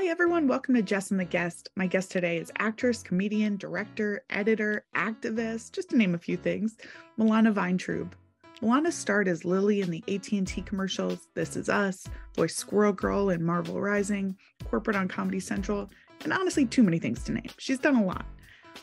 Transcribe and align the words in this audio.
Hi, 0.00 0.06
everyone. 0.06 0.48
Welcome 0.48 0.76
to 0.76 0.82
Jess 0.82 1.10
and 1.10 1.20
the 1.20 1.26
Guest. 1.26 1.68
My 1.76 1.86
guest 1.86 2.10
today 2.10 2.38
is 2.38 2.50
actress, 2.58 3.02
comedian, 3.02 3.58
director, 3.58 4.24
editor, 4.30 4.86
activist, 4.96 5.72
just 5.72 5.90
to 5.90 5.96
name 5.98 6.14
a 6.14 6.18
few 6.18 6.38
things, 6.38 6.78
Milana 7.18 7.52
Vayntrub. 7.52 8.12
Milana 8.62 8.92
starred 8.92 9.28
as 9.28 9.44
Lily 9.44 9.82
in 9.82 9.90
the 9.90 10.02
AT&T 10.08 10.62
commercials, 10.62 11.28
This 11.34 11.54
Is 11.54 11.68
Us, 11.68 12.06
voiced 12.34 12.56
Squirrel 12.56 12.94
Girl 12.94 13.28
in 13.28 13.44
Marvel 13.44 13.78
Rising, 13.78 14.34
corporate 14.64 14.96
on 14.96 15.06
Comedy 15.06 15.38
Central, 15.38 15.90
and 16.24 16.32
honestly, 16.32 16.64
too 16.64 16.82
many 16.82 16.98
things 16.98 17.22
to 17.24 17.32
name. 17.32 17.50
She's 17.58 17.78
done 17.78 17.96
a 17.96 18.04
lot. 18.04 18.24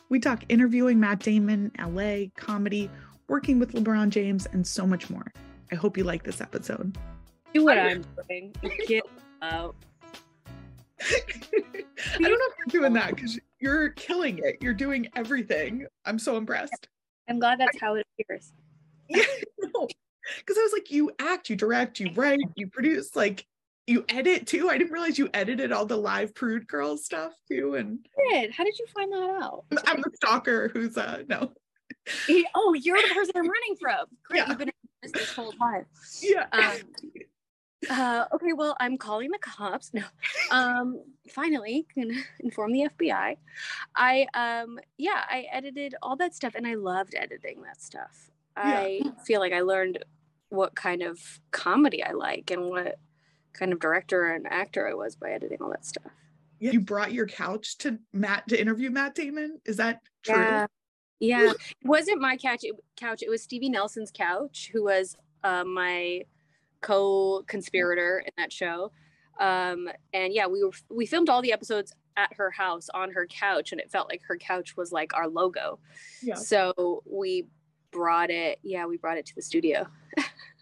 We 0.09 0.19
talk 0.19 0.43
interviewing 0.49 0.99
Matt 0.99 1.21
Damon, 1.21 1.71
LA, 1.79 2.25
comedy, 2.35 2.91
working 3.27 3.57
with 3.57 3.73
LeBron 3.73 4.09
James, 4.09 4.45
and 4.53 4.67
so 4.67 4.85
much 4.85 5.09
more. 5.09 5.33
I 5.71 5.75
hope 5.75 5.97
you 5.97 6.03
like 6.03 6.21
this 6.21 6.41
episode. 6.41 6.95
Do 7.55 7.65
what 7.65 7.79
I'm 7.79 8.05
doing. 8.29 8.53
Get 8.87 9.01
out. 9.41 9.75
I 11.09 12.19
don't 12.19 12.21
know 12.21 12.29
if 12.29 12.53
you're 12.59 12.81
doing 12.81 12.93
that 12.93 13.15
because 13.15 13.39
you're 13.59 13.89
killing 13.89 14.39
it. 14.43 14.57
You're 14.61 14.73
doing 14.73 15.07
everything. 15.15 15.85
I'm 16.05 16.19
so 16.19 16.37
impressed. 16.37 16.87
I'm 17.29 17.39
glad 17.39 17.59
that's 17.59 17.79
how 17.79 17.95
it 17.95 18.05
appears. 18.19 18.53
Yeah, 19.09 19.23
because 20.39 20.57
I 20.57 20.61
was 20.61 20.73
like, 20.73 20.91
you 20.91 21.09
act, 21.19 21.49
you 21.49 21.55
direct, 21.55 22.01
you 22.01 22.09
write, 22.13 22.39
you 22.55 22.67
produce, 22.67 23.15
like 23.15 23.45
you 23.85 24.03
edit 24.09 24.45
too. 24.45 24.69
I 24.69 24.77
didn't 24.77 24.91
realize 24.91 25.17
you 25.17 25.29
edited 25.33 25.71
all 25.71 25.85
the 25.85 25.95
live 25.95 26.35
Prude 26.35 26.67
Girls 26.67 27.05
stuff 27.05 27.31
too. 27.49 27.75
And 27.75 28.05
Did 28.29 28.51
how 28.51 28.65
did 28.65 28.77
you 28.77 28.85
find 28.93 29.09
that 29.13 29.39
out? 29.41 29.63
I'm 29.85 30.01
the 30.01 30.11
stalker 30.15 30.67
who's 30.73 30.97
uh 30.97 31.23
no. 31.29 31.53
He- 32.25 32.45
oh, 32.55 32.73
you're 32.73 32.97
the 33.01 33.13
person 33.13 33.31
I'm 33.37 33.43
running 33.49 33.77
from. 33.79 34.05
Great, 34.25 34.39
Yeah. 34.39 34.49
you've 34.49 34.57
been 34.57 34.67
in 34.67 34.73
this, 35.03 35.11
this 35.13 35.33
whole 35.33 35.53
time. 35.53 35.85
Yeah. 36.21 36.47
Um, 36.51 36.73
uh, 37.89 38.25
okay, 38.33 38.53
well, 38.53 38.75
I'm 38.79 38.97
calling 38.97 39.31
the 39.31 39.39
cops. 39.39 39.91
No, 39.97 40.03
um, 40.51 41.01
finally 41.29 41.85
can 41.93 42.11
inform 42.39 42.71
the 42.71 42.89
FBI. 42.89 43.37
I 43.95 44.27
um, 44.33 44.79
yeah, 44.97 45.23
I 45.29 45.45
edited 45.51 45.95
all 46.01 46.15
that 46.17 46.35
stuff, 46.35 46.55
and 46.55 46.67
I 46.67 46.75
loved 46.75 47.15
editing 47.15 47.61
that 47.63 47.81
stuff. 47.81 48.31
I 48.55 49.01
feel 49.23 49.39
like 49.39 49.53
I 49.53 49.61
learned 49.61 50.03
what 50.49 50.75
kind 50.75 51.03
of 51.03 51.19
comedy 51.51 52.03
I 52.03 52.13
like 52.13 52.49
and 52.49 52.65
what 52.65 52.97
kind 53.53 53.71
of 53.71 53.79
director 53.79 54.33
and 54.33 54.47
actor 54.47 54.87
I 54.87 54.93
was 54.93 55.15
by 55.15 55.31
editing 55.31 55.59
all 55.61 55.69
that 55.69 55.85
stuff. 55.85 56.11
Yeah, 56.59 56.71
you 56.71 56.79
brought 56.79 57.13
your 57.13 57.27
couch 57.27 57.77
to 57.79 57.99
Matt 58.13 58.47
to 58.49 58.59
interview 58.59 58.89
Matt 58.89 59.13
Damon. 59.13 59.59
Is 59.65 59.77
that 59.77 60.01
true? 60.23 60.35
Yeah. 60.35 60.65
Yeah. 61.19 61.51
It 61.51 61.57
wasn't 61.83 62.21
my 62.21 62.37
couch. 62.37 62.59
It, 62.63 62.75
couch. 62.95 63.21
It 63.21 63.29
was 63.29 63.41
Stevie 63.43 63.69
Nelson's 63.69 64.11
couch, 64.11 64.71
who 64.73 64.83
was 64.83 65.15
uh, 65.43 65.63
my 65.63 66.23
co-conspirator 66.81 68.23
in 68.25 68.31
that 68.37 68.51
show. 68.51 68.91
Um, 69.39 69.89
and 70.13 70.33
yeah, 70.33 70.47
we 70.47 70.63
were 70.63 70.71
we 70.89 71.05
filmed 71.05 71.29
all 71.29 71.41
the 71.41 71.53
episodes 71.53 71.93
at 72.15 72.33
her 72.33 72.49
house 72.51 72.89
on 72.93 73.11
her 73.11 73.27
couch, 73.27 73.71
and 73.71 73.79
it 73.79 73.91
felt 73.91 74.09
like 74.09 74.21
her 74.27 74.37
couch 74.37 74.75
was 74.75 74.91
like 74.91 75.13
our 75.13 75.27
logo. 75.27 75.79
Yeah. 76.21 76.35
So 76.35 77.03
we 77.05 77.47
brought 77.91 78.29
it. 78.29 78.59
Yeah, 78.63 78.85
we 78.85 78.97
brought 78.97 79.17
it 79.17 79.25
to 79.27 79.35
the 79.35 79.41
studio. 79.41 79.87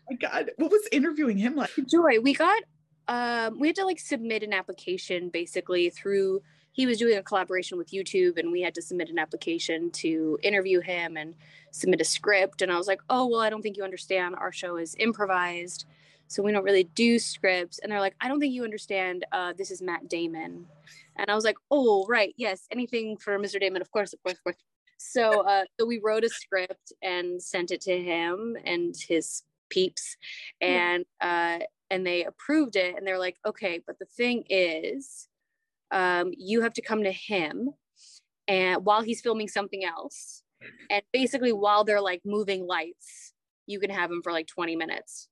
my 0.10 0.16
God, 0.20 0.52
what 0.58 0.72
was 0.72 0.88
interviewing 0.92 1.38
him 1.38 1.56
like? 1.56 1.72
Joy, 1.90 2.20
we 2.20 2.34
got 2.34 2.64
um 3.08 3.60
we 3.60 3.68
had 3.68 3.76
to 3.76 3.86
like 3.86 4.00
submit 4.00 4.44
an 4.44 4.52
application 4.54 5.30
basically 5.30 5.92
through 5.92 6.42
he 6.72 6.88
was 6.88 6.98
doing 6.98 7.18
a 7.18 7.24
collaboration 7.24 7.78
with 7.78 7.92
YouTube 7.92 8.38
and 8.38 8.52
we 8.52 8.62
had 8.62 8.74
to 8.76 8.82
submit 8.82 9.10
an 9.10 9.20
application 9.20 9.92
to 9.92 10.38
interview 10.44 10.82
him 10.82 11.16
and 11.16 11.36
submit 11.72 12.02
a 12.02 12.04
script 12.04 12.62
and 12.62 12.72
I 12.72 12.78
was 12.78 12.88
like, 12.88 13.02
"Oh, 13.10 13.28
well, 13.28 13.42
I 13.42 13.50
don't 13.50 13.62
think 13.62 13.78
you 13.78 13.84
understand. 13.84 14.36
Our 14.36 14.52
show 14.52 14.76
is 14.78 14.96
improvised, 15.00 15.86
so 16.28 16.44
we 16.44 16.52
don't 16.52 16.64
really 16.64 16.86
do 16.86 17.20
scripts." 17.20 17.80
And 17.80 17.92
they're 17.92 18.00
like, 18.00 18.16
"I 18.22 18.28
don't 18.28 18.40
think 18.40 18.54
you 18.54 18.64
understand. 18.64 19.26
Uh 19.32 19.54
this 19.54 19.72
is 19.72 19.82
Matt 19.82 20.08
Damon." 20.10 20.68
And 21.18 21.30
I 21.30 21.36
was 21.36 21.46
like, 21.46 21.58
"Oh, 21.72 22.06
right. 22.08 22.34
Yes, 22.38 22.68
anything 22.72 23.18
for 23.18 23.40
Mr. 23.40 23.60
Damon, 23.60 23.82
of 23.82 23.92
course, 23.92 24.14
of 24.14 24.22
course, 24.24 24.38
of 24.38 24.44
course." 24.44 24.58
So 24.98 25.42
uh 25.48 25.66
so 25.80 25.86
we 25.86 26.00
wrote 26.04 26.24
a 26.24 26.30
script 26.30 26.94
and 27.02 27.42
sent 27.42 27.72
it 27.72 27.82
to 27.82 28.02
him 28.02 28.58
and 28.66 28.96
his 28.96 29.44
peeps 29.70 30.18
and 30.62 31.06
uh 31.22 31.60
and 31.90 32.06
they 32.06 32.24
approved 32.26 32.76
it 32.76 32.96
and 32.96 33.06
they're 33.06 33.20
like 33.20 33.38
okay 33.46 33.82
but 33.86 33.98
the 34.00 34.06
thing 34.06 34.44
is 34.50 35.28
um 35.92 36.32
you 36.38 36.62
have 36.62 36.74
to 36.74 36.82
come 36.82 37.04
to 37.04 37.12
him 37.12 37.70
and 38.48 38.86
while 38.86 39.02
he's 39.02 39.22
filming 39.22 39.48
something 39.48 39.84
else 39.84 40.44
and 40.90 41.02
basically 41.12 41.52
while 41.52 41.84
they're 41.84 42.02
like 42.02 42.22
moving 42.26 42.66
lights 42.66 43.34
you 43.66 43.80
can 43.80 43.90
have 43.90 44.12
him 44.12 44.22
for 44.22 44.32
like 44.32 44.48
20 44.48 44.76
minutes 44.76 45.28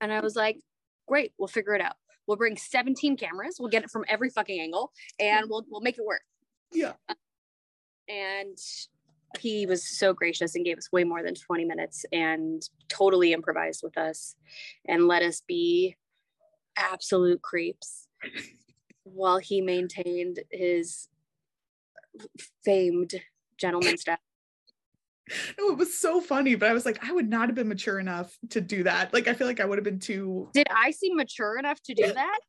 and 0.00 0.12
i 0.12 0.20
was 0.20 0.36
like 0.36 0.58
great 1.06 1.32
we'll 1.38 1.48
figure 1.48 1.74
it 1.74 1.80
out 1.80 1.94
we'll 2.26 2.36
bring 2.36 2.56
17 2.56 3.16
cameras 3.16 3.56
we'll 3.58 3.68
get 3.68 3.84
it 3.84 3.90
from 3.90 4.04
every 4.08 4.30
fucking 4.30 4.60
angle 4.60 4.92
and 5.20 5.46
we'll 5.48 5.64
we'll 5.68 5.80
make 5.80 5.98
it 5.98 6.04
work 6.04 6.22
Yeah. 6.72 6.92
and 8.08 8.58
he 9.40 9.66
was 9.66 9.84
so 9.98 10.12
gracious 10.12 10.54
and 10.54 10.64
gave 10.64 10.78
us 10.78 10.92
way 10.92 11.02
more 11.04 11.22
than 11.22 11.34
20 11.34 11.64
minutes 11.64 12.04
and 12.12 12.62
totally 12.88 13.32
improvised 13.32 13.82
with 13.82 13.98
us 13.98 14.36
and 14.86 15.08
let 15.08 15.22
us 15.22 15.42
be 15.46 15.96
absolute 16.76 17.42
creeps 17.42 18.06
while 19.04 19.38
he 19.38 19.60
maintained 19.60 20.40
his 20.50 21.08
famed 22.64 23.14
gentleman 23.58 23.98
status. 23.98 24.22
No, 25.58 25.70
it 25.70 25.78
was 25.78 25.98
so 25.98 26.20
funny, 26.20 26.54
but 26.54 26.68
I 26.68 26.74
was 26.74 26.84
like, 26.84 27.02
I 27.02 27.12
would 27.12 27.30
not 27.30 27.48
have 27.48 27.54
been 27.54 27.68
mature 27.68 27.98
enough 27.98 28.36
to 28.50 28.60
do 28.60 28.82
that. 28.82 29.12
Like, 29.14 29.26
I 29.26 29.32
feel 29.32 29.46
like 29.46 29.60
I 29.60 29.64
would 29.64 29.78
have 29.78 29.84
been 29.84 29.98
too. 29.98 30.50
Did 30.52 30.66
I 30.70 30.90
seem 30.90 31.16
mature 31.16 31.58
enough 31.58 31.80
to 31.84 31.94
do 31.94 32.02
that? 32.12 32.40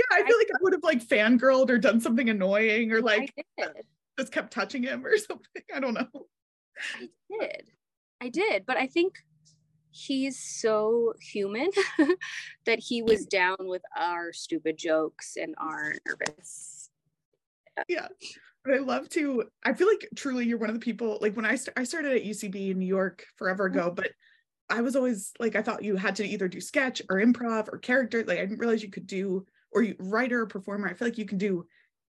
Yeah, 0.00 0.04
I 0.12 0.22
feel 0.26 0.38
like 0.38 0.48
I 0.54 0.58
would 0.62 0.72
have 0.72 0.84
like 0.84 1.04
fangirled 1.04 1.68
or 1.70 1.78
done 1.78 2.00
something 2.00 2.30
annoying 2.30 2.92
or 2.92 3.00
like 3.02 3.34
just 4.18 4.32
kept 4.32 4.52
touching 4.52 4.82
him 4.82 5.04
or 5.04 5.16
something. 5.18 5.62
I 5.74 5.80
don't 5.80 5.94
know. 5.94 6.26
I 6.96 7.08
did. 7.38 7.62
I 8.20 8.28
did. 8.28 8.64
But 8.64 8.76
I 8.76 8.86
think 8.86 9.14
he's 9.90 10.38
so 10.38 11.14
human 11.20 11.68
that 12.64 12.78
he 12.78 13.02
was 13.02 13.26
down 13.26 13.56
with 13.58 13.82
our 13.96 14.32
stupid 14.32 14.78
jokes 14.78 15.36
and 15.36 15.54
our 15.58 15.94
nervous. 16.06 16.90
Yeah. 17.88 18.08
But 18.64 18.74
I 18.74 18.78
love 18.78 19.08
to, 19.10 19.44
I 19.64 19.72
feel 19.72 19.88
like 19.88 20.06
truly 20.16 20.44
you're 20.44 20.58
one 20.58 20.68
of 20.68 20.74
the 20.74 20.80
people, 20.80 21.18
like 21.20 21.34
when 21.34 21.46
I, 21.46 21.56
st- 21.56 21.78
I 21.78 21.84
started 21.84 22.12
at 22.12 22.24
UCB 22.24 22.70
in 22.70 22.78
New 22.78 22.86
York 22.86 23.24
forever 23.36 23.64
ago, 23.64 23.90
but 23.94 24.10
I 24.68 24.82
was 24.82 24.96
always 24.96 25.32
like, 25.40 25.56
I 25.56 25.62
thought 25.62 25.82
you 25.82 25.96
had 25.96 26.16
to 26.16 26.26
either 26.26 26.46
do 26.46 26.60
sketch 26.60 27.00
or 27.08 27.16
improv 27.16 27.72
or 27.72 27.78
character. 27.78 28.22
Like 28.22 28.38
I 28.38 28.42
didn't 28.42 28.58
realize 28.58 28.82
you 28.82 28.90
could 28.90 29.06
do, 29.06 29.46
or 29.72 29.82
you 29.82 29.96
writer 29.98 30.42
or 30.42 30.46
performer. 30.46 30.88
I 30.88 30.94
feel 30.94 31.08
like 31.08 31.18
you 31.18 31.24
can 31.24 31.38
do 31.38 31.66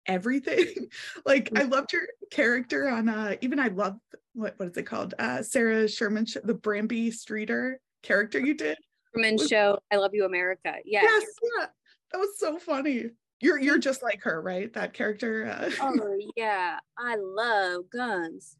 everything. 0.06 0.88
like 1.24 1.50
I 1.56 1.62
loved 1.62 1.92
your 1.92 2.02
character 2.32 2.88
on, 2.88 3.08
uh, 3.08 3.36
even 3.40 3.60
I 3.60 3.68
love, 3.68 3.96
what, 4.34 4.54
what 4.58 4.70
is 4.70 4.76
it 4.76 4.84
called? 4.84 5.14
Uh, 5.18 5.42
Sarah 5.42 5.88
Sherman, 5.88 6.26
sh- 6.26 6.38
the 6.42 6.54
Bramby 6.54 7.12
Streeter 7.12 7.80
character 8.02 8.40
you 8.40 8.54
did. 8.54 8.76
Truman 9.14 9.38
show, 9.38 9.78
I 9.90 9.96
Love 9.96 10.14
You 10.14 10.24
America. 10.24 10.74
Yes. 10.84 11.04
Yes. 11.04 11.24
Yeah. 11.58 11.66
That 12.12 12.18
was 12.18 12.38
so 12.38 12.58
funny. 12.58 13.06
You're, 13.40 13.58
you're 13.58 13.78
just 13.78 14.02
like 14.02 14.22
her, 14.22 14.40
right? 14.40 14.72
That 14.74 14.92
character. 14.92 15.46
Uh, 15.46 15.70
Oh 15.80 16.18
yeah. 16.36 16.78
I 16.98 17.16
love 17.16 17.90
guns. 17.90 18.56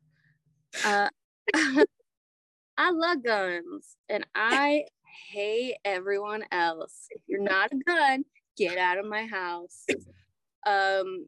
Uh 0.84 1.08
I 2.78 2.90
love 2.90 3.22
guns 3.22 3.96
and 4.08 4.26
I 4.34 4.84
hate 5.30 5.76
everyone 5.84 6.44
else. 6.50 7.06
If 7.10 7.22
you're 7.26 7.42
not 7.42 7.72
a 7.72 7.76
gun, 7.86 8.24
get 8.56 8.78
out 8.78 8.98
of 8.98 9.06
my 9.06 9.26
house. 9.26 9.84
Um 10.66 11.26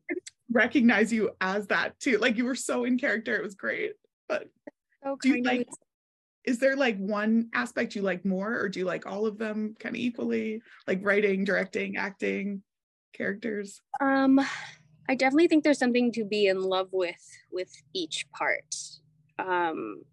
recognize 0.50 1.12
you 1.12 1.30
as 1.40 1.66
that 1.68 1.98
too. 2.00 2.18
Like 2.18 2.36
you 2.36 2.44
were 2.44 2.54
so 2.54 2.84
in 2.84 2.98
character. 2.98 3.36
It 3.36 3.42
was 3.42 3.54
great. 3.54 3.92
But 4.28 4.48
so 5.04 5.16
do 5.20 5.28
you 5.36 5.42
like 5.42 5.68
is 6.44 6.58
there 6.58 6.76
like 6.76 6.96
one 6.98 7.48
aspect 7.54 7.94
you 7.94 8.02
like 8.02 8.24
more 8.24 8.58
or 8.58 8.68
do 8.68 8.80
you 8.80 8.84
like 8.84 9.06
all 9.06 9.26
of 9.26 9.38
them 9.38 9.74
kind 9.78 9.94
of 9.94 10.00
equally? 10.00 10.60
Like 10.86 11.00
writing, 11.02 11.44
directing, 11.44 11.96
acting, 11.96 12.62
characters? 13.12 13.82
Um, 14.00 14.40
I 15.08 15.14
definitely 15.14 15.48
think 15.48 15.64
there's 15.64 15.78
something 15.78 16.12
to 16.12 16.24
be 16.24 16.46
in 16.46 16.62
love 16.62 16.88
with 16.92 17.22
with 17.50 17.72
each 17.94 18.26
part. 18.32 18.74
Um, 19.38 20.04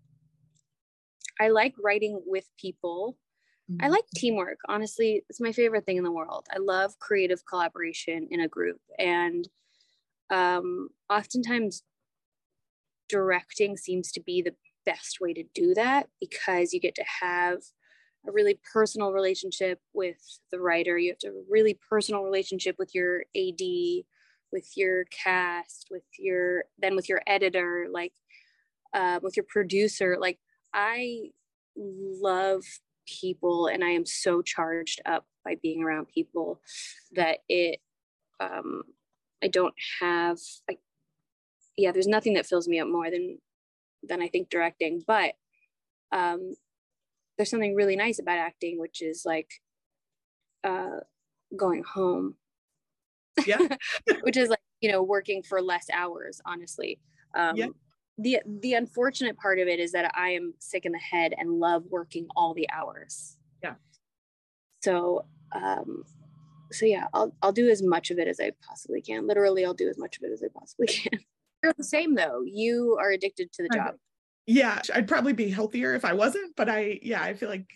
I 1.39 1.49
like 1.49 1.75
writing 1.81 2.21
with 2.25 2.49
people. 2.57 3.17
I 3.81 3.87
Mhm. 3.87 3.89
like 3.89 4.05
teamwork. 4.15 4.59
Honestly, 4.69 5.23
it's 5.29 5.41
my 5.41 5.51
favorite 5.53 5.85
thing 5.85 5.97
in 5.97 6.03
the 6.03 6.11
world. 6.11 6.47
I 6.53 6.59
love 6.59 6.99
creative 6.99 7.45
collaboration 7.45 8.27
in 8.31 8.41
a 8.41 8.47
group, 8.47 8.81
and 8.99 9.47
um, 10.31 10.89
oftentimes 11.09 11.83
directing 13.07 13.75
seems 13.77 14.11
to 14.11 14.21
be 14.21 14.41
the 14.41 14.55
best 14.85 15.19
way 15.19 15.33
to 15.33 15.43
do 15.53 15.73
that 15.73 16.09
because 16.19 16.73
you 16.73 16.79
get 16.79 16.95
to 16.95 17.03
have 17.21 17.61
a 18.27 18.31
really 18.31 18.59
personal 18.73 19.11
relationship 19.11 19.79
with 19.93 20.17
the 20.51 20.59
writer. 20.59 20.97
You 20.97 21.11
have 21.11 21.19
to 21.19 21.27
have 21.27 21.35
a 21.35 21.49
really 21.49 21.77
personal 21.89 22.23
relationship 22.23 22.75
with 22.77 22.93
your 22.93 23.23
AD, 23.35 23.61
with 24.51 24.71
your 24.75 25.05
cast, 25.05 25.87
with 25.89 26.03
your 26.17 26.63
then 26.79 26.95
with 26.95 27.09
your 27.09 27.21
editor, 27.27 27.87
like 27.91 28.13
uh, 28.93 29.19
with 29.21 29.37
your 29.37 29.45
producer. 29.47 30.17
Like 30.19 30.39
I 30.73 31.29
love 31.77 32.63
people, 33.07 33.67
and 33.67 33.83
I 33.83 33.89
am 33.89 34.05
so 34.05 34.41
charged 34.41 35.01
up 35.05 35.25
by 35.45 35.55
being 35.61 35.83
around 35.83 36.07
people 36.07 36.61
that 37.13 37.39
it 37.47 37.79
um, 38.39 38.83
I 39.43 39.47
don't 39.47 39.73
have, 40.01 40.37
I, 40.69 40.77
yeah, 41.77 41.91
there's 41.91 42.07
nothing 42.07 42.33
that 42.33 42.45
fills 42.45 42.67
me 42.67 42.79
up 42.79 42.87
more 42.87 43.09
than 43.09 43.37
than 44.03 44.21
I 44.21 44.27
think 44.27 44.49
directing. 44.49 45.03
But 45.05 45.33
um, 46.11 46.53
there's 47.39 47.49
something 47.49 47.73
really 47.73 47.95
nice 47.95 48.19
about 48.19 48.37
acting, 48.37 48.77
which 48.77 49.01
is 49.01 49.23
like 49.25 49.49
uh, 50.65 50.99
going 51.55 51.83
home. 51.83 52.35
Yeah. 53.47 53.65
which 54.21 54.35
is 54.35 54.49
like 54.49 54.59
you 54.81 54.91
know 54.91 55.01
working 55.01 55.41
for 55.41 55.61
less 55.61 55.87
hours. 55.91 56.41
Honestly. 56.45 56.99
Um, 57.33 57.55
yeah. 57.55 57.67
The 58.17 58.39
the 58.45 58.73
unfortunate 58.73 59.37
part 59.37 59.57
of 59.57 59.69
it 59.69 59.79
is 59.79 59.93
that 59.93 60.11
I 60.17 60.31
am 60.31 60.53
sick 60.59 60.85
in 60.85 60.91
the 60.91 60.99
head 60.99 61.33
and 61.37 61.61
love 61.61 61.85
working 61.89 62.27
all 62.35 62.53
the 62.53 62.69
hours. 62.71 63.37
Yeah. 63.63 63.75
So 64.83 65.25
um, 65.53 66.03
so 66.73 66.85
yeah, 66.85 67.05
I'll 67.13 67.33
I'll 67.41 67.53
do 67.53 67.69
as 67.69 67.81
much 67.81 68.11
of 68.11 68.19
it 68.19 68.27
as 68.27 68.41
I 68.41 68.51
possibly 68.67 69.01
can. 69.01 69.27
Literally, 69.27 69.65
I'll 69.65 69.73
do 69.73 69.87
as 69.87 69.97
much 69.97 70.17
of 70.17 70.23
it 70.23 70.33
as 70.33 70.43
I 70.43 70.47
possibly 70.53 70.87
can. 70.87 71.21
You're 71.63 71.73
the 71.77 71.85
same 71.85 72.15
though. 72.15 72.41
You 72.45 72.97
are 72.99 73.11
addicted 73.11 73.53
to 73.53 73.63
the 73.63 73.69
job. 73.69 73.95
Yeah, 74.51 74.81
I'd 74.95 75.07
probably 75.07 75.33
be 75.33 75.51
healthier 75.51 75.93
if 75.93 76.03
I 76.03 76.13
wasn't, 76.13 76.55
but 76.55 76.69
I 76.69 76.99
yeah, 77.03 77.21
I 77.21 77.35
feel 77.35 77.49
like 77.49 77.69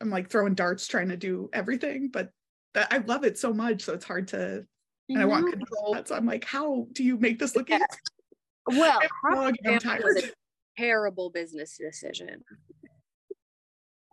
I'm 0.00 0.08
like 0.08 0.30
throwing 0.30 0.54
darts 0.54 0.86
trying 0.86 1.08
to 1.08 1.16
do 1.16 1.50
everything, 1.52 2.10
but 2.12 2.30
that, 2.74 2.92
I 2.92 2.98
love 2.98 3.24
it 3.24 3.38
so 3.38 3.52
much, 3.52 3.82
so 3.82 3.94
it's 3.94 4.04
hard 4.04 4.28
to 4.28 4.64
and 5.08 5.18
I 5.20 5.24
want 5.24 5.50
control. 5.50 5.96
So 6.04 6.14
I'm 6.14 6.24
like, 6.24 6.44
how 6.44 6.86
do 6.92 7.02
you 7.02 7.18
make 7.18 7.40
this 7.40 7.56
look 7.56 7.68
yeah. 7.68 7.78
easy? 7.78 8.78
Well, 8.78 9.00
I'm 9.66 9.78
tired. 9.80 10.32
Terrible 10.78 11.28
business 11.30 11.76
decision. 11.76 12.44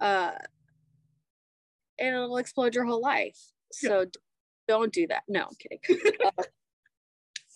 Uh, 0.02 0.32
and 2.00 2.16
it'll 2.16 2.38
explode 2.38 2.74
your 2.74 2.86
whole 2.86 3.02
life. 3.02 3.38
So 3.72 4.00
yeah. 4.00 4.06
don't 4.68 4.92
do 4.92 5.06
that. 5.08 5.26
No, 5.28 5.44
I'm 5.44 5.56
kidding. 5.60 6.12
uh, 6.26 6.44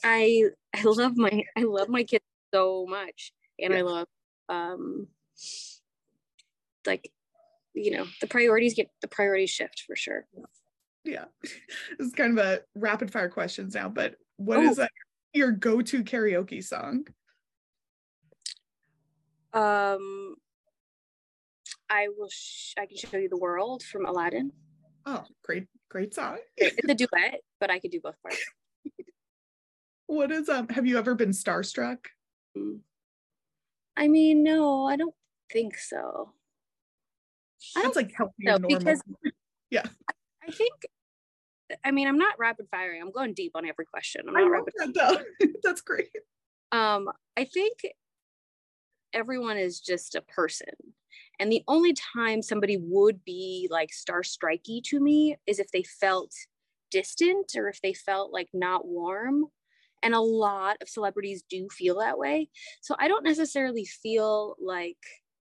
I 0.04 0.44
I 0.76 0.84
love 0.84 1.18
my 1.18 1.44
I 1.58 1.64
love 1.64 1.90
my 1.90 2.04
kids 2.04 2.24
so 2.54 2.86
much, 2.88 3.34
and 3.60 3.74
yeah. 3.74 3.80
I 3.80 3.82
love 3.82 4.08
um 4.50 5.08
like 6.86 7.12
you 7.74 7.92
know 7.92 8.06
the 8.22 8.28
priorities 8.28 8.74
get 8.74 8.90
the 9.02 9.08
priorities 9.08 9.50
shift 9.50 9.84
for 9.86 9.96
sure. 9.96 10.26
Yeah, 11.04 11.26
this 11.42 12.08
is 12.08 12.14
kind 12.14 12.38
of 12.38 12.46
a 12.46 12.62
rapid 12.76 13.12
fire 13.12 13.30
questions 13.30 13.76
now, 13.76 13.90
but 13.90 14.16
what 14.38 14.60
oh. 14.60 14.70
is 14.70 14.78
that 14.78 14.92
your 15.34 15.52
go 15.52 15.82
to 15.82 16.04
karaoke 16.04 16.64
song? 16.64 17.06
Um, 19.54 20.36
I 21.90 22.08
will. 22.16 22.30
Sh- 22.30 22.74
I 22.78 22.86
can 22.86 22.98
show 22.98 23.18
you 23.18 23.30
the 23.30 23.38
world 23.38 23.84
from 23.84 24.06
Aladdin. 24.06 24.52
Oh, 25.06 25.24
great, 25.44 25.66
great 25.90 26.14
song. 26.14 26.38
it's 26.58 26.78
a 26.88 26.96
duet, 27.08 27.42
but 27.60 27.70
I 27.70 27.80
could 27.80 27.92
do 27.92 28.00
both 28.02 28.16
parts. 28.22 28.44
what 30.08 30.32
is 30.32 30.50
um? 30.50 30.70
Have 30.70 30.86
you 30.86 30.98
ever 30.98 31.16
been 31.16 31.32
starstruck? 31.32 31.98
Mm. 32.58 32.80
I 33.96 34.08
mean, 34.08 34.44
no, 34.44 34.86
I 34.86 34.96
don't 34.96 35.16
think 35.52 35.78
so. 35.78 36.34
That's 37.76 37.96
like 37.96 38.12
healthy 38.16 38.46
so, 38.46 38.58
Because 38.60 39.02
yeah. 39.70 39.86
I 40.46 40.52
think 40.52 40.74
I 41.84 41.92
mean, 41.92 42.08
I'm 42.08 42.18
not 42.18 42.38
rapid 42.38 42.68
firing. 42.70 43.02
I'm 43.02 43.12
going 43.12 43.34
deep 43.34 43.54
on 43.56 43.66
every 43.66 43.86
question. 43.86 44.26
I'm 44.28 44.34
not 44.34 44.50
rapid 44.50 44.74
that, 44.94 45.26
That's 45.64 45.82
great. 45.82 46.10
Um, 46.72 47.10
I 47.38 47.46
think 47.46 47.74
everyone 49.14 49.58
is 49.58 49.80
just 49.80 50.16
a 50.16 50.22
person. 50.22 50.70
And 51.40 51.52
the 51.52 51.64
only 51.68 51.94
time 51.94 52.42
somebody 52.42 52.78
would 52.78 53.24
be 53.24 53.68
like 53.72 53.94
star 53.94 54.22
strikey 54.22 54.82
to 54.86 55.00
me 55.00 55.38
is 55.48 55.60
if 55.60 55.72
they 55.72 55.84
felt 55.84 56.32
distant 56.92 57.54
or 57.56 57.70
if 57.70 57.82
they 57.82 57.94
felt 57.94 58.32
like 58.32 58.50
not 58.54 58.86
warm. 58.86 59.46
And 60.04 60.14
a 60.14 60.20
lot 60.20 60.78
of 60.82 60.90
celebrities 60.90 61.44
do 61.50 61.68
feel 61.70 62.00
that 62.00 62.18
way. 62.18 62.50
So 62.82 62.96
I 63.00 63.08
don't 63.08 63.24
necessarily 63.24 63.86
feel 63.86 64.56
like 64.62 64.98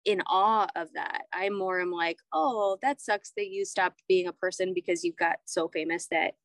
in 0.05 0.21
awe 0.27 0.67
of 0.75 0.93
that. 0.93 1.23
I 1.33 1.49
more 1.49 1.81
am 1.81 1.91
like, 1.91 2.17
oh, 2.31 2.77
that 2.81 3.01
sucks 3.01 3.31
that 3.37 3.47
you 3.47 3.65
stopped 3.65 4.03
being 4.07 4.27
a 4.27 4.33
person 4.33 4.73
because 4.73 5.03
you 5.03 5.13
got 5.13 5.37
so 5.45 5.67
famous 5.67 6.07
that 6.11 6.35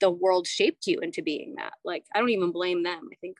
the 0.00 0.10
world 0.10 0.46
shaped 0.46 0.86
you 0.86 1.00
into 1.00 1.22
being 1.22 1.54
that. 1.56 1.72
Like, 1.84 2.04
I 2.14 2.20
don't 2.20 2.30
even 2.30 2.52
blame 2.52 2.82
them. 2.84 3.08
I 3.10 3.16
think 3.20 3.36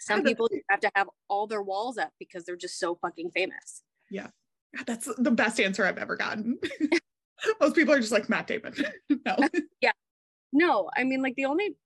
some 0.00 0.22
people 0.22 0.48
have 0.70 0.80
to 0.80 0.90
have 0.94 1.08
all 1.28 1.46
their 1.46 1.62
walls 1.62 1.98
up 1.98 2.12
because 2.18 2.44
they're 2.44 2.56
just 2.56 2.78
so 2.78 2.96
fucking 2.96 3.30
famous. 3.30 3.82
Yeah. 4.10 4.28
That's 4.86 5.08
the 5.16 5.30
best 5.30 5.58
answer 5.60 5.84
I've 5.84 5.98
ever 5.98 6.16
gotten. 6.16 6.58
Most 7.60 7.74
people 7.74 7.94
are 7.94 8.00
just 8.00 8.12
like 8.12 8.28
Matt 8.28 8.46
Damon. 8.46 8.74
no. 9.08 9.36
Yeah. 9.80 9.92
No, 10.52 10.90
I 10.96 11.04
mean, 11.04 11.22
like 11.22 11.34
the 11.36 11.44
only 11.44 11.76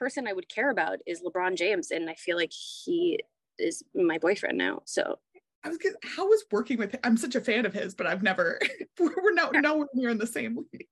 person 0.00 0.26
I 0.26 0.32
would 0.32 0.48
care 0.48 0.70
about 0.70 0.98
is 1.06 1.22
LeBron 1.22 1.56
James. 1.56 1.90
And 1.92 2.10
I 2.10 2.14
feel 2.14 2.36
like 2.36 2.52
he 2.52 3.20
is 3.58 3.84
my 3.94 4.18
boyfriend 4.18 4.58
now. 4.58 4.82
So 4.86 5.18
I 5.62 5.68
was 5.68 5.78
gonna, 5.78 5.96
how 6.02 6.26
was 6.26 6.44
working 6.50 6.78
with 6.78 6.92
him? 6.92 7.00
I'm 7.04 7.18
such 7.18 7.34
a 7.34 7.40
fan 7.40 7.66
of 7.66 7.74
his, 7.74 7.94
but 7.94 8.06
I've 8.06 8.22
never 8.22 8.58
we're 8.98 9.34
not 9.34 9.54
yeah. 9.54 9.60
nowhere 9.60 9.88
near 9.94 10.08
in 10.08 10.18
the 10.18 10.26
same 10.26 10.56
league. 10.56 10.88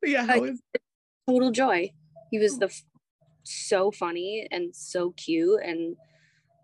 But 0.00 0.10
yeah, 0.10 0.26
how 0.26 0.44
is 0.44 0.60
total 1.28 1.52
joy. 1.52 1.92
He 2.30 2.38
was 2.38 2.58
the 2.58 2.74
so 3.44 3.90
funny 3.90 4.46
and 4.50 4.74
so 4.74 5.12
cute 5.12 5.60
and 5.62 5.96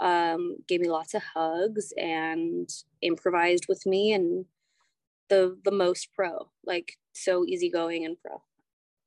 um, 0.01 0.57
gave 0.67 0.81
me 0.81 0.89
lots 0.89 1.15
of 1.15 1.23
hugs 1.23 1.93
and 1.97 2.69
improvised 3.03 3.67
with 3.69 3.85
me 3.87 4.13
and 4.13 4.45
the 5.29 5.59
the 5.65 5.71
most 5.71 6.09
pro, 6.15 6.51
like 6.65 6.97
so 7.13 7.45
easygoing 7.47 8.05
and 8.05 8.17
pro. 8.21 8.43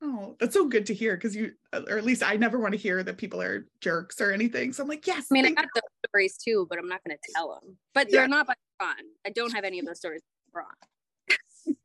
Oh, 0.03 0.35
that's 0.39 0.55
so 0.55 0.67
good 0.67 0.87
to 0.87 0.95
hear 0.95 1.15
because 1.15 1.35
you, 1.35 1.51
uh, 1.73 1.81
or 1.87 1.97
at 1.97 2.03
least 2.03 2.23
I 2.23 2.35
never 2.35 2.57
want 2.59 2.73
to 2.73 2.77
hear 2.77 3.03
that 3.03 3.17
people 3.17 3.39
are 3.39 3.67
jerks 3.81 4.19
or 4.19 4.31
anything. 4.31 4.73
So 4.73 4.81
I'm 4.81 4.89
like, 4.89 5.05
yes. 5.05 5.27
I 5.29 5.33
mean, 5.33 5.45
I 5.45 5.51
got 5.51 5.67
those 5.75 5.83
stories 6.07 6.37
too, 6.37 6.65
but 6.69 6.79
I'm 6.79 6.87
not 6.87 7.01
going 7.05 7.15
to 7.15 7.31
tell 7.35 7.49
them. 7.49 7.77
But 7.93 8.09
they're 8.09 8.27
not 8.27 8.47
by 8.47 8.55
Ron. 8.81 8.95
I 9.25 9.29
don't 9.29 9.51
have 9.53 9.63
any 9.63 9.77
of 9.77 9.85
those 9.85 9.99
stories 9.99 10.21
from 10.51 10.63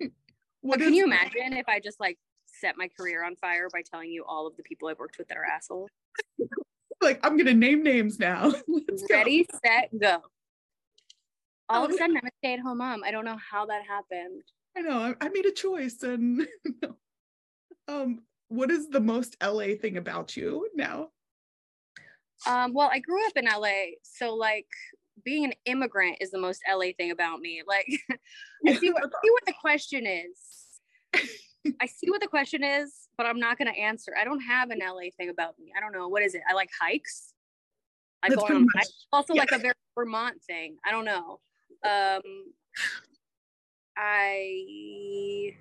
Ron. 0.00 0.10
what 0.62 0.80
can 0.80 0.94
you 0.94 1.04
imagine 1.04 1.52
if 1.52 1.68
I 1.68 1.78
just 1.78 2.00
like 2.00 2.18
set 2.46 2.78
my 2.78 2.88
career 2.98 3.22
on 3.22 3.36
fire 3.36 3.68
by 3.70 3.82
telling 3.82 4.10
you 4.10 4.24
all 4.26 4.46
of 4.46 4.56
the 4.56 4.62
people 4.62 4.88
I've 4.88 4.98
worked 4.98 5.19
with 5.19 5.28
that 5.28 5.36
are 5.36 5.44
assholes? 5.44 5.90
like, 7.02 7.20
I'm 7.22 7.36
going 7.36 7.46
to 7.46 7.54
name 7.54 7.82
names 7.82 8.19
now. 8.19 8.54
Ready, 9.10 9.46
set, 9.62 9.90
go. 10.00 10.22
All 11.69 11.84
of 11.84 11.90
a 11.90 11.94
oh, 11.94 11.96
sudden, 11.98 12.16
I'm 12.16 12.26
a 12.26 12.30
stay 12.38 12.54
at 12.54 12.60
home 12.60 12.78
mom. 12.78 13.02
I 13.04 13.10
don't 13.10 13.26
know 13.26 13.36
how 13.50 13.66
that 13.66 13.82
happened. 13.86 14.42
I 14.74 14.80
know. 14.80 15.14
I, 15.20 15.26
I 15.26 15.28
made 15.28 15.44
a 15.44 15.52
choice 15.52 16.02
and. 16.02 16.46
Um, 17.88 18.22
what 18.48 18.70
is 18.70 18.88
the 18.88 19.00
most 19.00 19.36
LA 19.42 19.74
thing 19.80 19.96
about 19.96 20.36
you 20.36 20.68
now? 20.74 21.08
Um, 22.46 22.74
well, 22.74 22.90
I 22.93 22.98
grew 22.98 23.24
up 23.26 23.36
in 23.36 23.46
LA, 23.46 23.96
so 24.02 24.34
like 24.34 24.66
being 25.24 25.44
an 25.44 25.52
immigrant 25.64 26.19
is 26.20 26.31
the 26.31 26.38
most 26.38 26.62
LA 26.70 26.86
thing 26.96 27.10
about 27.10 27.40
me. 27.40 27.62
Like, 27.66 27.86
I 28.66 28.74
see 28.74 28.90
what, 28.90 29.02
see 29.02 29.31
what 29.31 29.46
the 29.46 29.55
question 29.60 30.06
is. 30.06 31.31
I 31.81 31.86
see 31.86 32.10
what 32.10 32.20
the 32.20 32.28
question 32.28 32.62
is, 32.62 33.08
but 33.16 33.26
I'm 33.26 33.40
not 33.40 33.58
going 33.58 33.72
to 33.72 33.78
answer. 33.78 34.12
I 34.19 34.24
don't 34.24 34.40
have 34.40 34.70
an 34.70 34.81
LA 34.81 35.10
thing 35.16 35.31
about 35.31 35.58
me. 35.58 35.72
I 35.76 35.81
don't 35.81 35.93
know 35.93 36.08
what 36.08 36.22
is 36.22 36.34
it. 36.34 36.43
I 36.48 36.55
like 36.55 36.70
hikes. 36.81 37.32
I 38.22 38.28
go 38.28 38.43
on 38.43 38.66
hikes. 38.74 39.06
Also, 39.12 39.34
yeah. 39.34 39.40
like 39.40 39.52
a 39.52 39.58
very 39.58 39.74
Vermont 39.96 40.43
thing. 40.46 40.76
I 40.84 40.90
don't 40.90 41.05
know. 41.05 41.40
Um, 41.84 42.22
I 43.96 45.55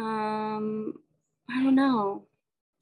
um, 0.00 0.94
I 1.48 1.62
don't 1.62 1.74
know. 1.74 2.26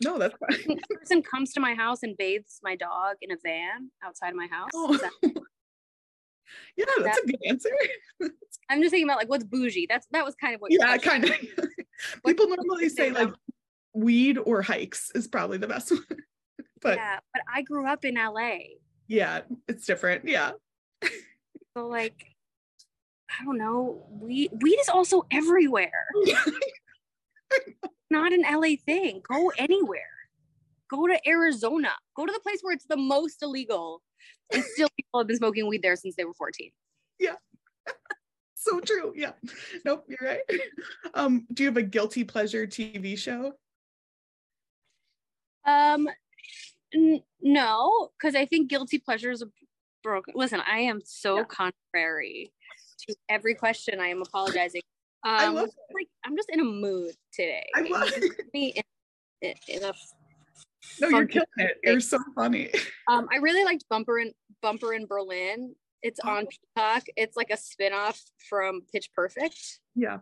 No, 0.02 0.18
that's 0.18 0.34
fine. 0.38 0.78
a 0.78 0.94
person 0.94 1.22
comes 1.22 1.52
to 1.54 1.60
my 1.60 1.74
house 1.74 2.02
and 2.02 2.16
bathes 2.16 2.60
my 2.62 2.76
dog 2.76 3.16
in 3.20 3.32
a 3.32 3.36
van 3.42 3.90
outside 4.04 4.30
of 4.30 4.36
my 4.36 4.46
house. 4.46 4.70
Oh. 4.74 4.96
That, 4.96 5.12
yeah, 6.76 6.84
that's 6.98 7.16
that, 7.16 7.24
a 7.24 7.26
good 7.26 7.40
answer. 7.46 7.70
I'm 8.70 8.80
just 8.80 8.92
thinking 8.92 9.08
about 9.08 9.18
like 9.18 9.28
what's 9.28 9.44
bougie. 9.44 9.86
That's 9.88 10.06
that 10.12 10.24
was 10.24 10.34
kind 10.36 10.54
of 10.54 10.60
what. 10.60 10.70
Yeah, 10.70 10.96
kind 10.98 11.24
of. 11.24 11.32
People 12.26 12.46
normally 12.48 12.88
say 12.88 13.10
like 13.10 13.30
weed 13.92 14.38
or 14.38 14.62
hikes 14.62 15.10
is 15.14 15.26
probably 15.26 15.58
the 15.58 15.66
best 15.66 15.90
one. 15.90 16.04
but 16.80 16.96
yeah, 16.96 17.18
but 17.32 17.42
I 17.52 17.62
grew 17.62 17.86
up 17.86 18.04
in 18.04 18.14
LA. 18.14 18.58
Yeah, 19.08 19.40
it's 19.66 19.84
different. 19.84 20.28
Yeah. 20.28 20.52
so 21.76 21.88
like, 21.88 22.24
I 23.40 23.44
don't 23.44 23.58
know. 23.58 24.06
Weed 24.10 24.50
weed 24.60 24.78
is 24.78 24.88
also 24.88 25.26
everywhere. 25.32 26.06
Not 28.10 28.32
an 28.32 28.42
LA 28.42 28.76
thing. 28.84 29.20
Go 29.28 29.52
anywhere. 29.58 30.00
Go 30.90 31.06
to 31.06 31.18
Arizona. 31.28 31.90
Go 32.16 32.26
to 32.26 32.32
the 32.32 32.40
place 32.40 32.60
where 32.62 32.72
it's 32.74 32.86
the 32.86 32.96
most 32.96 33.42
illegal. 33.42 34.02
And 34.52 34.64
still 34.64 34.88
people 34.96 35.20
have 35.20 35.26
been 35.26 35.36
smoking 35.36 35.66
weed 35.68 35.82
there 35.82 35.96
since 35.96 36.16
they 36.16 36.24
were 36.24 36.34
14. 36.34 36.70
Yeah. 37.18 37.34
so 38.54 38.80
true. 38.80 39.12
Yeah. 39.14 39.32
Nope, 39.84 40.06
you're 40.08 40.18
right. 40.22 40.40
Um, 41.14 41.46
do 41.52 41.62
you 41.62 41.68
have 41.68 41.76
a 41.76 41.82
guilty 41.82 42.24
pleasure 42.24 42.66
TV 42.66 43.16
show? 43.18 43.52
Um 45.66 46.08
n- 46.94 47.22
no, 47.42 48.08
because 48.18 48.34
I 48.34 48.46
think 48.46 48.70
guilty 48.70 48.98
pleasures 48.98 49.42
are 49.42 49.50
broken. 50.02 50.34
Listen, 50.36 50.60
I 50.66 50.80
am 50.80 51.00
so 51.04 51.38
yeah. 51.38 51.44
contrary 51.44 52.52
to 53.06 53.14
every 53.28 53.54
question 53.54 54.00
I 54.00 54.08
am 54.08 54.22
apologizing 54.22 54.82
I 55.24 55.46
Um, 55.46 55.54
love 55.56 55.70
like 55.94 56.08
I'm 56.24 56.36
just 56.36 56.50
in 56.50 56.60
a 56.60 56.64
mood 56.64 57.14
today. 57.32 57.66
I 57.74 57.80
love 57.82 58.12
me 58.54 58.74
in, 59.42 59.54
in, 59.68 59.84
a 59.84 59.92
No, 61.00 61.08
you're 61.08 61.26
killing 61.26 61.46
it. 61.58 61.78
You're 61.82 62.00
so 62.00 62.18
funny. 62.34 62.70
Um, 63.10 63.26
I 63.32 63.36
really 63.36 63.64
liked 63.64 63.84
Bumper 63.88 64.18
in 64.18 64.32
Bumper 64.60 64.92
in 64.92 65.06
Berlin. 65.06 65.74
It's 66.02 66.20
on 66.20 66.44
Oh. 66.44 66.48
Peacock. 66.76 67.04
It's 67.16 67.36
like 67.38 67.48
a 67.50 67.56
spin-off 67.56 68.20
from 68.50 68.82
Pitch 68.92 69.10
Perfect. 69.14 69.80
Yeah. 69.94 70.18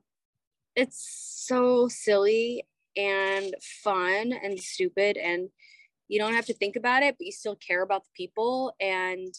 It's 0.77 1.05
so 1.47 1.89
silly 1.89 2.63
and 2.97 3.53
fun 3.83 4.33
and 4.33 4.59
stupid 4.61 5.17
and 5.17 5.49
you 6.09 6.21
don't 6.21 6.35
have 6.35 6.47
to 6.47 6.55
think 6.55 6.77
about 6.77 7.03
it, 7.03 7.17
but 7.19 7.27
you 7.27 7.33
still 7.33 7.57
care 7.57 7.83
about 7.83 8.05
the 8.05 8.11
people. 8.17 8.73
And 8.81 9.35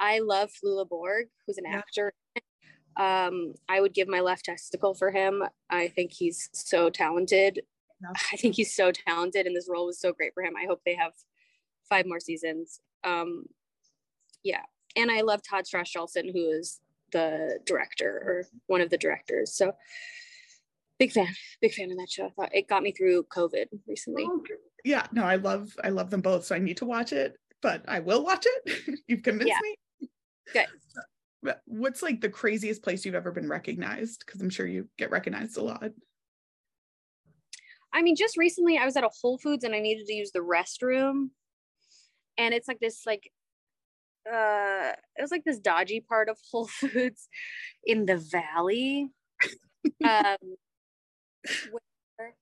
I 0.00 0.18
love 0.18 0.50
Flula 0.50 0.88
Borg, 0.88 1.28
who's 1.46 1.58
an 1.58 1.64
Yeah. 1.66 1.78
actor. 1.78 2.12
Um, 2.98 3.54
I 3.68 3.80
would 3.80 3.94
give 3.94 4.08
my 4.08 4.20
left 4.20 4.44
testicle 4.46 4.92
for 4.94 5.10
him. 5.10 5.42
I 5.70 5.88
think 5.88 6.12
he's 6.12 6.50
so 6.52 6.90
talented. 6.90 7.60
Yeah. 8.02 8.08
I 8.32 8.36
think 8.36 8.56
he's 8.56 8.74
so 8.74 8.92
talented, 8.92 9.46
and 9.46 9.56
this 9.56 9.68
role 9.70 9.86
was 9.86 10.00
so 10.00 10.12
great 10.12 10.34
for 10.34 10.42
him. 10.42 10.54
I 10.56 10.66
hope 10.66 10.80
they 10.84 10.96
have 10.96 11.12
five 11.88 12.06
more 12.06 12.20
seasons. 12.20 12.80
Um, 13.04 13.46
yeah, 14.42 14.62
and 14.96 15.10
I 15.10 15.20
love 15.22 15.40
Todd 15.48 15.66
Strauss-Schulson, 15.66 16.32
who 16.32 16.50
is 16.50 16.80
the 17.12 17.58
director 17.64 18.08
or 18.08 18.44
one 18.66 18.80
of 18.80 18.90
the 18.90 18.98
directors. 18.98 19.54
So 19.54 19.72
big 20.98 21.12
fan, 21.12 21.28
big 21.60 21.72
fan 21.72 21.90
of 21.90 21.96
that 21.98 22.10
show. 22.10 22.26
I 22.26 22.30
thought 22.30 22.54
it 22.54 22.68
got 22.68 22.82
me 22.82 22.92
through 22.92 23.24
COVID 23.24 23.66
recently. 23.86 24.26
Yeah, 24.84 25.06
no, 25.12 25.24
I 25.24 25.36
love 25.36 25.74
I 25.82 25.88
love 25.90 26.10
them 26.10 26.20
both, 26.20 26.44
so 26.44 26.54
I 26.54 26.58
need 26.58 26.76
to 26.78 26.84
watch 26.84 27.12
it, 27.12 27.36
but 27.62 27.82
I 27.88 28.00
will 28.00 28.24
watch 28.24 28.46
it. 28.46 28.98
You've 29.08 29.22
convinced 29.22 29.48
Yeah. 29.54 29.58
me. 29.62 30.08
Good. 30.52 30.66
What's 31.66 32.02
like 32.02 32.20
the 32.20 32.28
craziest 32.28 32.82
place 32.82 33.04
you've 33.04 33.14
ever 33.14 33.30
been 33.30 33.48
recognized? 33.48 34.24
Because 34.24 34.40
I'm 34.40 34.50
sure 34.50 34.66
you 34.66 34.88
get 34.98 35.10
recognized 35.10 35.56
a 35.56 35.62
lot. 35.62 35.90
I 37.92 38.02
mean, 38.02 38.16
just 38.16 38.36
recently 38.36 38.76
I 38.76 38.84
was 38.84 38.96
at 38.96 39.04
a 39.04 39.10
Whole 39.22 39.38
Foods 39.38 39.64
and 39.64 39.74
I 39.74 39.80
needed 39.80 40.06
to 40.06 40.12
use 40.12 40.30
the 40.32 40.40
restroom. 40.40 41.30
And 42.36 42.54
it's 42.54 42.68
like 42.68 42.80
this 42.80 43.04
like 43.06 43.30
uh 44.30 44.92
it 45.16 45.22
was 45.22 45.30
like 45.30 45.44
this 45.44 45.58
dodgy 45.58 46.00
part 46.00 46.28
of 46.28 46.38
Whole 46.50 46.66
Foods 46.66 47.28
in 47.84 48.06
the 48.06 48.16
valley. 48.16 49.08
um 50.04 50.36
where 51.70 52.34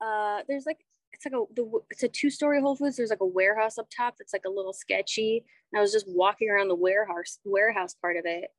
uh 0.00 0.42
there's 0.48 0.66
like 0.66 0.84
it's 1.24 1.32
like 1.32 1.40
a 1.40 1.54
the, 1.54 1.80
it's 1.90 2.02
a 2.02 2.08
two-story 2.08 2.60
Whole 2.60 2.76
Foods. 2.76 2.96
There's 2.96 3.10
like 3.10 3.20
a 3.20 3.26
warehouse 3.26 3.78
up 3.78 3.88
top 3.94 4.16
that's 4.18 4.32
like 4.32 4.44
a 4.46 4.50
little 4.50 4.72
sketchy. 4.72 5.44
And 5.72 5.78
I 5.78 5.82
was 5.82 5.92
just 5.92 6.06
walking 6.08 6.50
around 6.50 6.68
the 6.68 6.74
warehouse 6.74 7.38
warehouse 7.44 7.94
part 7.94 8.16
of 8.16 8.24
it 8.26 8.50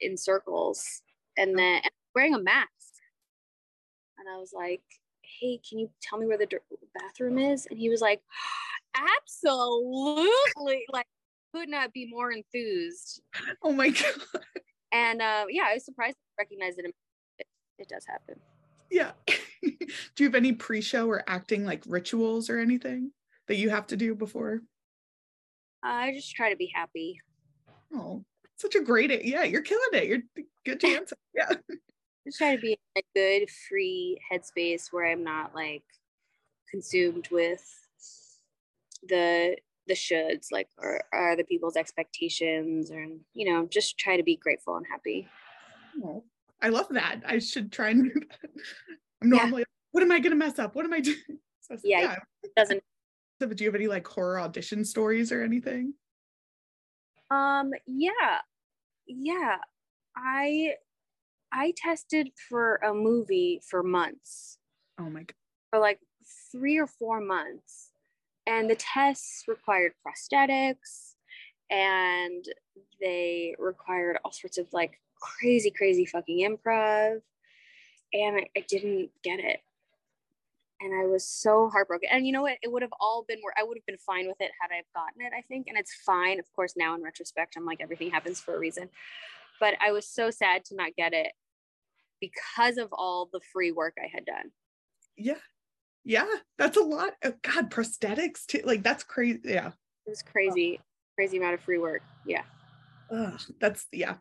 in 0.00 0.16
circles 0.16 1.02
and 1.36 1.58
then 1.58 1.82
and 1.82 1.90
wearing 2.14 2.34
a 2.34 2.38
mask 2.38 2.70
and 4.20 4.28
I 4.28 4.38
was 4.38 4.52
like, 4.54 4.82
"Hey, 5.22 5.60
can 5.68 5.78
you 5.78 5.90
tell 6.02 6.18
me 6.18 6.26
where 6.26 6.38
the 6.38 6.48
bathroom 7.00 7.38
is?" 7.38 7.66
And 7.66 7.78
he 7.78 7.88
was 7.88 8.00
like, 8.00 8.20
"Absolutely!" 8.94 10.84
Like, 10.92 11.06
could 11.54 11.68
not 11.68 11.92
be 11.92 12.06
more 12.06 12.30
enthused. 12.32 13.22
Oh 13.62 13.72
my 13.72 13.88
god. 13.90 14.44
And 14.92 15.22
uh, 15.22 15.46
yeah, 15.48 15.64
I 15.68 15.74
was 15.74 15.84
surprised 15.84 16.16
to 16.16 16.22
recognize. 16.38 16.78
It, 16.78 16.94
it 17.78 17.88
does 17.88 18.04
happen. 18.06 18.36
Yeah. 18.90 19.12
do 19.62 19.76
you 20.18 20.26
have 20.26 20.34
any 20.34 20.52
pre-show 20.52 21.08
or 21.08 21.22
acting 21.26 21.64
like 21.64 21.82
rituals 21.86 22.50
or 22.50 22.58
anything 22.58 23.12
that 23.48 23.56
you 23.56 23.70
have 23.70 23.86
to 23.88 23.96
do 23.96 24.14
before? 24.14 24.62
I 25.82 26.12
just 26.12 26.34
try 26.34 26.50
to 26.50 26.56
be 26.56 26.70
happy. 26.74 27.18
Oh, 27.94 28.24
such 28.56 28.74
a 28.74 28.80
great 28.80 29.24
yeah, 29.24 29.44
you're 29.44 29.62
killing 29.62 29.88
it. 29.92 30.06
You're 30.06 30.44
good 30.64 30.80
chance. 30.86 31.12
Yeah. 31.34 31.50
Just 32.26 32.38
try 32.38 32.54
to 32.54 32.60
be 32.60 32.78
in 32.94 33.02
a 33.02 33.04
good, 33.14 33.48
free 33.68 34.20
headspace 34.30 34.88
where 34.90 35.06
I'm 35.06 35.24
not 35.24 35.54
like 35.54 35.82
consumed 36.70 37.28
with 37.30 37.64
the 39.08 39.56
the 39.86 39.94
shoulds, 39.94 40.48
like 40.52 40.68
or 40.78 41.02
are 41.12 41.36
the 41.36 41.44
people's 41.44 41.76
expectations, 41.76 42.90
or 42.90 43.06
you 43.32 43.50
know, 43.50 43.66
just 43.66 43.98
try 43.98 44.16
to 44.16 44.22
be 44.22 44.36
grateful 44.36 44.76
and 44.76 44.86
happy. 44.90 45.28
Oh, 46.04 46.24
I 46.62 46.68
love 46.68 46.88
that. 46.90 47.20
I 47.26 47.38
should 47.38 47.72
try 47.72 47.90
and 47.90 48.04
do 48.04 48.20
that. 48.20 48.50
I'm 49.22 49.32
Yeah. 49.32 49.38
normally 49.40 49.64
what 49.92 50.02
am 50.04 50.12
I 50.12 50.20
gonna 50.20 50.36
mess 50.36 50.58
up? 50.58 50.74
What 50.76 50.84
am 50.84 50.92
I 50.92 51.00
doing? 51.00 51.16
So, 51.62 51.76
Yeah, 51.84 52.16
Doesn't 52.56 52.82
So, 53.40 53.46
but 53.46 53.56
do 53.56 53.62
you 53.62 53.68
have 53.70 53.76
any 53.76 53.86
like 53.86 54.04
horror 54.04 54.40
audition 54.40 54.84
stories 54.84 55.30
or 55.30 55.42
anything? 55.44 55.94
Um, 57.30 57.70
yeah. 57.86 58.40
Yeah. 59.06 59.58
I 60.16 60.74
I 61.52 61.72
tested 61.76 62.30
for 62.48 62.76
a 62.76 62.92
movie 62.92 63.60
for 63.68 63.84
months, 63.84 64.58
Oh 64.98 65.08
my 65.10 65.20
god. 65.20 65.34
for 65.70 65.78
like 65.78 66.00
three 66.50 66.76
or 66.78 66.88
four 66.88 67.20
months. 67.20 67.90
And 68.48 68.68
the 68.68 68.74
tests 68.76 69.44
required 69.46 69.92
prosthetics 70.04 71.14
and 71.70 72.44
they 73.00 73.54
required 73.60 74.18
all 74.24 74.32
sorts 74.32 74.58
of 74.58 74.66
like 74.72 75.00
crazy, 75.20 75.70
crazy 75.70 76.04
fucking 76.04 76.38
improv. 76.38 77.20
And 78.12 78.36
I, 78.36 78.46
I 78.56 78.64
didn't 78.68 79.10
get 79.22 79.38
it. 79.38 79.60
And 80.80 80.94
I 80.94 81.06
was 81.06 81.26
so 81.26 81.68
heartbroken. 81.68 82.08
And 82.10 82.26
you 82.26 82.32
know 82.32 82.42
what? 82.42 82.56
It 82.62 82.72
would 82.72 82.82
have 82.82 82.94
all 83.00 83.24
been 83.28 83.38
where 83.42 83.52
I 83.58 83.62
would 83.62 83.76
have 83.76 83.86
been 83.86 83.98
fine 83.98 84.26
with 84.26 84.40
it 84.40 84.50
had 84.60 84.70
I 84.70 84.82
gotten 84.94 85.20
it, 85.20 85.32
I 85.36 85.42
think. 85.42 85.66
And 85.68 85.76
it's 85.76 85.94
fine. 85.94 86.38
Of 86.38 86.50
course, 86.52 86.74
now 86.76 86.94
in 86.94 87.02
retrospect, 87.02 87.54
I'm 87.56 87.66
like, 87.66 87.80
everything 87.80 88.10
happens 88.10 88.40
for 88.40 88.56
a 88.56 88.58
reason. 88.58 88.88
But 89.60 89.74
I 89.84 89.92
was 89.92 90.06
so 90.06 90.30
sad 90.30 90.64
to 90.66 90.74
not 90.74 90.96
get 90.96 91.12
it 91.12 91.32
because 92.18 92.78
of 92.78 92.88
all 92.92 93.28
the 93.30 93.40
free 93.52 93.72
work 93.72 93.96
I 94.02 94.08
had 94.12 94.24
done. 94.24 94.50
Yeah. 95.16 95.34
Yeah. 96.02 96.26
That's 96.56 96.78
a 96.78 96.82
lot. 96.82 97.12
Oh, 97.22 97.34
god, 97.42 97.70
prosthetics 97.70 98.46
too. 98.46 98.62
Like 98.64 98.82
that's 98.82 99.04
crazy. 99.04 99.40
Yeah. 99.44 99.72
It 100.06 100.10
was 100.10 100.22
crazy, 100.22 100.80
crazy 101.14 101.36
amount 101.36 101.54
of 101.54 101.60
free 101.60 101.78
work. 101.78 102.02
Yeah. 102.26 102.42
Ugh, 103.10 103.40
that's 103.60 103.86
yeah. 103.92 104.14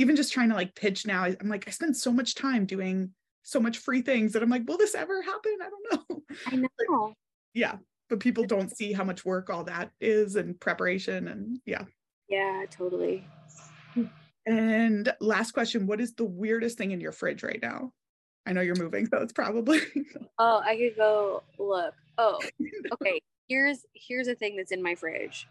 Even 0.00 0.16
just 0.16 0.32
trying 0.32 0.48
to 0.48 0.54
like 0.54 0.74
pitch 0.74 1.06
now, 1.06 1.24
I- 1.24 1.36
I'm 1.40 1.48
like, 1.50 1.68
I 1.68 1.70
spend 1.72 1.94
so 1.94 2.10
much 2.10 2.34
time 2.34 2.64
doing 2.64 3.10
so 3.42 3.60
much 3.60 3.76
free 3.76 4.00
things 4.00 4.32
that 4.32 4.42
I'm 4.42 4.48
like, 4.48 4.66
will 4.66 4.78
this 4.78 4.94
ever 4.94 5.20
happen? 5.20 5.58
I 5.62 5.68
don't 5.68 6.08
know. 6.10 6.22
I 6.46 6.56
know. 6.88 7.14
yeah. 7.52 7.76
But 8.08 8.20
people 8.20 8.44
don't 8.44 8.74
see 8.74 8.92
how 8.94 9.04
much 9.04 9.24
work 9.26 9.50
all 9.50 9.64
that 9.64 9.90
is 10.00 10.36
and 10.36 10.58
preparation 10.58 11.28
and 11.28 11.58
yeah. 11.66 11.84
Yeah, 12.28 12.64
totally. 12.70 13.26
And 14.46 15.12
last 15.20 15.52
question, 15.52 15.86
what 15.86 16.00
is 16.00 16.14
the 16.14 16.24
weirdest 16.24 16.78
thing 16.78 16.92
in 16.92 17.00
your 17.00 17.12
fridge 17.12 17.42
right 17.42 17.60
now? 17.62 17.92
I 18.46 18.52
know 18.54 18.62
you're 18.62 18.74
moving, 18.76 19.06
so 19.06 19.18
it's 19.18 19.34
probably 19.34 19.80
Oh, 20.38 20.60
I 20.64 20.76
could 20.76 20.96
go 20.96 21.42
look. 21.58 21.94
Oh, 22.16 22.40
okay. 22.94 23.20
Here's 23.48 23.84
here's 23.94 24.28
a 24.28 24.34
thing 24.34 24.56
that's 24.56 24.72
in 24.72 24.82
my 24.82 24.94
fridge. 24.94 25.46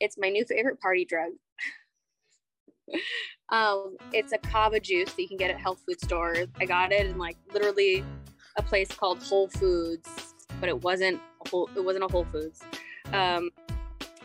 It's 0.00 0.16
my 0.16 0.28
new 0.28 0.44
favorite 0.44 0.80
party 0.80 1.04
drug. 1.04 1.32
Um, 3.50 3.96
it's 4.12 4.32
a 4.32 4.38
kava 4.38 4.80
juice 4.80 5.12
that 5.12 5.22
you 5.22 5.28
can 5.28 5.36
get 5.36 5.50
at 5.50 5.60
health 5.60 5.82
food 5.86 6.00
stores. 6.00 6.48
I 6.60 6.66
got 6.66 6.92
it 6.92 7.06
in 7.06 7.18
like 7.18 7.36
literally 7.52 8.04
a 8.56 8.62
place 8.62 8.88
called 8.88 9.22
Whole 9.22 9.48
Foods, 9.48 10.34
but 10.60 10.68
it 10.68 10.82
wasn't 10.82 11.20
a 11.44 11.48
whole 11.48 11.70
it 11.76 11.84
wasn't 11.84 12.04
a 12.04 12.08
Whole 12.08 12.24
Foods. 12.24 12.62
Um, 13.12 13.50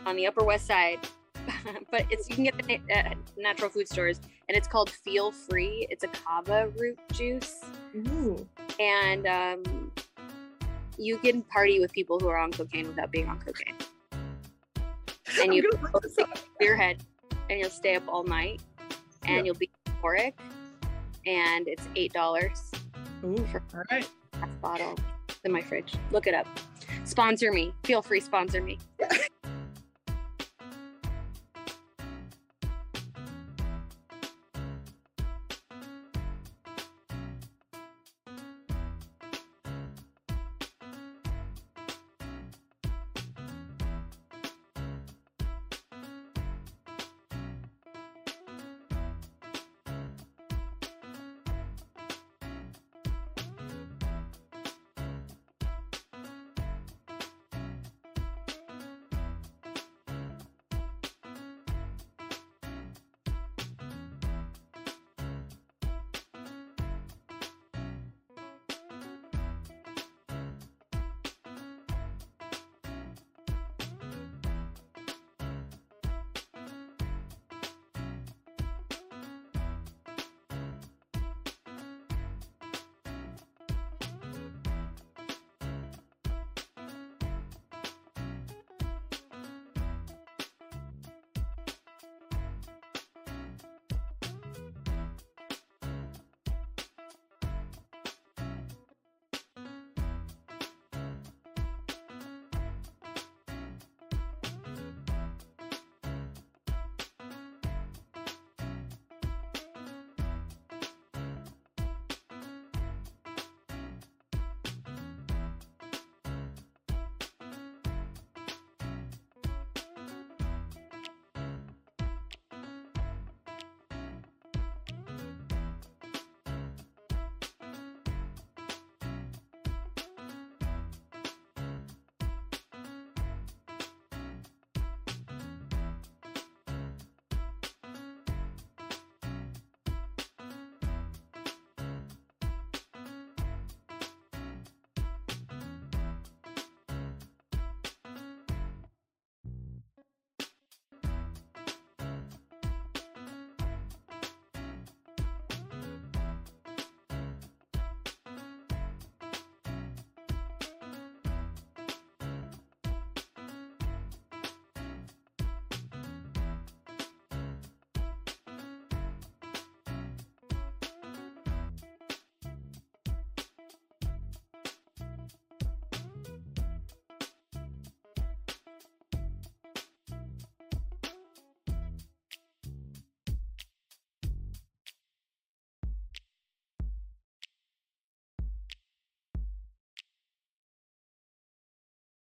on 0.06 0.16
the 0.16 0.26
Upper 0.26 0.44
West 0.44 0.66
Side. 0.66 1.00
but 1.92 2.06
it's 2.10 2.30
you 2.30 2.36
can 2.36 2.44
get 2.44 2.70
it 2.70 2.82
at 2.90 3.16
natural 3.38 3.70
food 3.70 3.88
stores 3.88 4.20
and 4.50 4.58
it's 4.58 4.68
called 4.68 4.90
Feel 4.90 5.32
Free. 5.32 5.88
It's 5.90 6.04
a 6.04 6.08
kava 6.08 6.72
root 6.78 7.00
juice 7.14 7.62
Ooh. 7.96 8.48
and 8.80 9.26
um, 9.28 9.92
you 10.98 11.18
can 11.18 11.42
party 11.44 11.80
with 11.80 11.92
people 11.94 12.20
who 12.20 12.28
are 12.28 12.38
on 12.38 12.52
cocaine 12.52 12.88
without 12.88 13.12
being 13.12 13.28
on 13.28 13.40
cocaine. 13.40 13.76
And 15.42 15.54
you 15.54 15.70
your 16.60 16.76
head, 16.76 17.04
and 17.50 17.60
you'll 17.60 17.70
stay 17.70 17.96
up 17.96 18.04
all 18.08 18.24
night, 18.24 18.62
and 19.24 19.38
Yeah. 19.38 19.44
you'll 19.44 19.56
be 19.56 19.70
euphoric. 19.86 20.34
And 21.26 21.68
it's 21.68 21.88
eight 21.96 22.14
dollars 22.14 22.72
Ooh, 23.24 23.38
for 23.52 23.62
all 23.74 23.84
right. 23.92 24.10
a 24.42 24.48
bottle 24.62 24.96
in 25.44 25.52
my 25.52 25.62
fridge. 25.62 25.94
Look 26.12 26.28
it 26.28 26.34
up. 26.34 26.48
Sponsor 27.04 27.52
me. 27.52 27.74
Feel 27.84 28.02
free. 28.02 28.20
Sponsor 28.22 28.62
me. 28.62 28.80